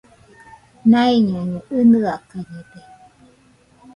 Naiñaiño 0.91 1.59
ɨnɨakañede 1.77 2.79